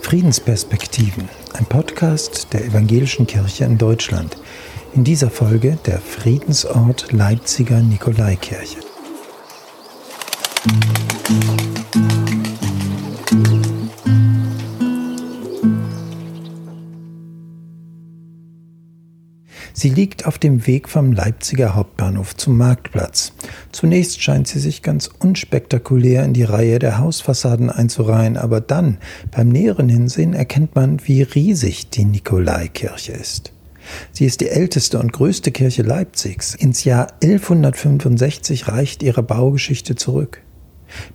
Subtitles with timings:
[0.00, 4.36] Friedensperspektiven, ein Podcast der Evangelischen Kirche in Deutschland.
[4.92, 8.78] In dieser Folge der Friedensort Leipziger Nikolaikirche.
[19.72, 23.32] Sie liegt auf dem Weg vom Leipziger Hauptbahnhof zum Marktplatz.
[23.72, 28.98] Zunächst scheint sie sich ganz unspektakulär in die Reihe der Hausfassaden einzureihen, aber dann,
[29.30, 33.52] beim näheren Hinsehen, erkennt man, wie riesig die Nikolaikirche ist.
[34.12, 36.54] Sie ist die älteste und größte Kirche Leipzigs.
[36.54, 40.42] Ins Jahr 1165 reicht ihre Baugeschichte zurück.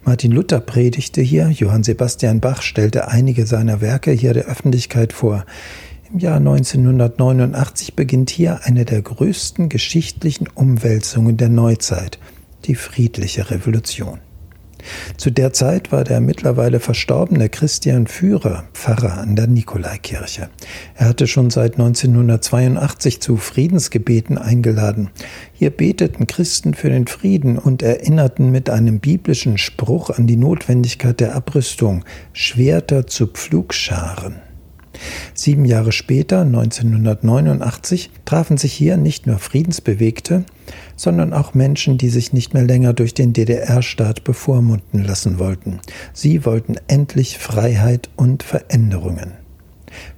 [0.04, 5.46] Martin Luther predigte hier, Johann Sebastian Bach stellte einige seiner Werke hier der Öffentlichkeit vor.
[6.14, 12.20] Im Jahr 1989 beginnt hier eine der größten geschichtlichen Umwälzungen der Neuzeit,
[12.66, 14.20] die friedliche Revolution.
[15.18, 20.50] Zu der Zeit war der mittlerweile verstorbene Christian Führer Pfarrer an der Nikolaikirche.
[20.94, 25.10] Er hatte schon seit 1982 zu Friedensgebeten eingeladen.
[25.54, 31.20] Hier beteten Christen für den Frieden und erinnerten mit einem biblischen Spruch an die Notwendigkeit
[31.20, 34.45] der Abrüstung, Schwerter zu Pflugscharen.
[35.34, 40.46] Sieben Jahre später, 1989, trafen sich hier nicht nur Friedensbewegte,
[40.96, 45.80] sondern auch Menschen, die sich nicht mehr länger durch den DDR-Staat bevormunden lassen wollten.
[46.14, 49.34] Sie wollten endlich Freiheit und Veränderungen.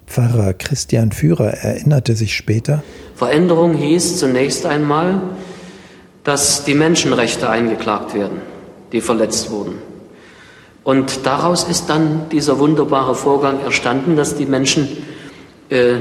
[0.05, 2.83] Pfarrer Christian Führer erinnerte sich später,
[3.16, 5.22] Veränderung hieß zunächst einmal,
[6.23, 8.42] dass die Menschenrechte eingeklagt werden,
[8.92, 9.75] die verletzt wurden.
[10.88, 14.88] Und daraus ist dann dieser wunderbare Vorgang erstanden, dass die Menschen
[15.67, 15.95] äh,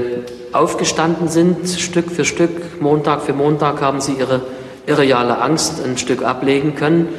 [0.53, 4.43] aufgestanden sind, Stück für Stück, Montag für Montag haben sie ihre
[4.85, 7.09] irreale Angst ein Stück ablegen können.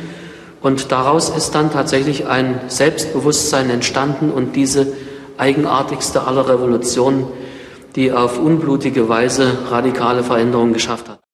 [0.62, 4.86] Und daraus ist dann tatsächlich ein Selbstbewusstsein entstanden und diese
[5.36, 7.26] eigenartigste aller Revolutionen,
[7.96, 11.27] die auf unblutige Weise radikale Veränderungen geschafft hat.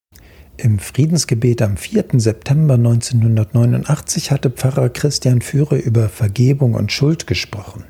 [0.56, 2.04] Im Friedensgebet am 4.
[2.14, 7.82] September 1989 hatte Pfarrer Christian Führer über Vergebung und Schuld gesprochen.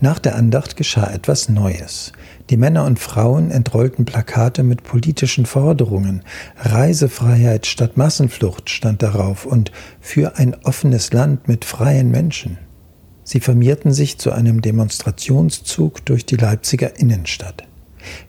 [0.00, 2.12] Nach der Andacht geschah etwas Neues.
[2.48, 6.22] Die Männer und Frauen entrollten Plakate mit politischen Forderungen.
[6.56, 12.58] Reisefreiheit statt Massenflucht stand darauf und für ein offenes Land mit freien Menschen.
[13.24, 17.64] Sie formierten sich zu einem Demonstrationszug durch die Leipziger Innenstadt.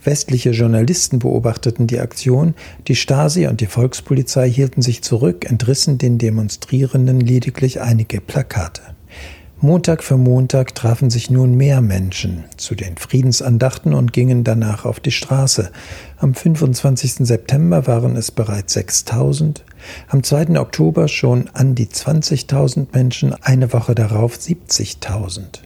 [0.04, 2.56] Westliche Journalisten beobachteten die Aktion,
[2.88, 8.82] die Stasi und die Volkspolizei hielten sich zurück, entrissen den Demonstrierenden lediglich einige Plakate.
[9.64, 15.00] Montag für Montag trafen sich nun mehr Menschen zu den Friedensandachten und gingen danach auf
[15.00, 15.72] die Straße.
[16.18, 17.28] Am 25.
[17.28, 19.64] September waren es bereits 6000,
[20.08, 20.59] am 2.
[20.59, 25.59] Oktober schon an die 20.000 Menschen, eine Woche darauf 70.000.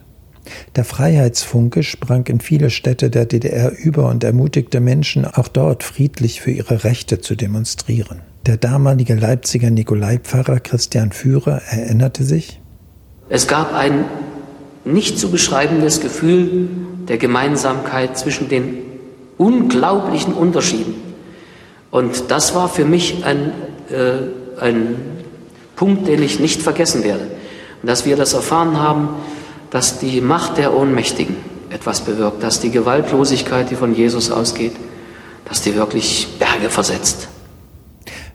[0.76, 6.40] Der Freiheitsfunke sprang in viele Städte der DDR über und ermutigte Menschen, auch dort friedlich
[6.40, 8.20] für ihre Rechte zu demonstrieren.
[8.46, 12.60] Der damalige Leipziger Nikolaipfarrer Christian Führer erinnerte sich,
[13.28, 14.04] es gab ein
[14.84, 16.68] nicht zu beschreibendes Gefühl
[17.08, 18.78] der Gemeinsamkeit zwischen den
[19.36, 20.94] unglaublichen Unterschieden.
[21.90, 23.52] Und das war für mich ein,
[23.90, 24.96] äh, ein
[25.74, 27.26] Punkt, den ich nicht vergessen werde.
[27.82, 29.08] Und dass wir das erfahren haben,
[29.70, 31.36] dass die Macht der Ohnmächtigen
[31.70, 34.72] etwas bewirkt, dass die Gewaltlosigkeit, die von Jesus ausgeht,
[35.44, 37.28] dass die wirklich Berge versetzt.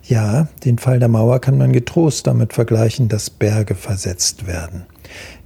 [0.04, 4.86] Ja, den Fall der Mauer kann man getrost damit vergleichen, dass Berge versetzt werden.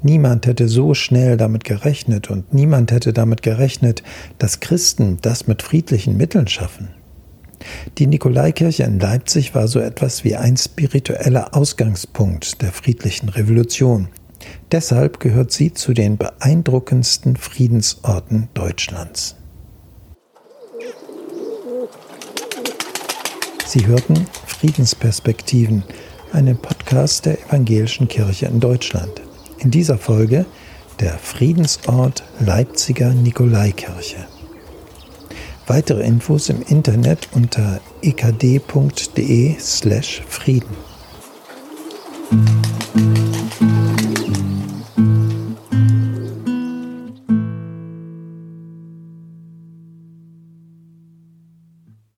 [0.03, 4.03] Niemand hätte so schnell damit gerechnet und niemand hätte damit gerechnet,
[4.39, 6.89] dass Christen das mit friedlichen Mitteln schaffen.
[7.99, 14.09] Die Nikolaikirche in Leipzig war so etwas wie ein spiritueller Ausgangspunkt der friedlichen Revolution,
[14.73, 19.37] Deshalb gehört sie zu den beeindruckendsten Friedensorten Deutschlands.
[23.67, 25.83] Sie hörten Friedensperspektiven,
[26.33, 29.21] einen Podcast der Evangelischen Kirche in Deutschland.
[29.59, 30.47] In dieser Folge
[31.01, 34.27] der Friedensort Leipziger Nikolaikirche.
[35.67, 40.77] Weitere Infos im Internet unter ekd.de slash Frieden.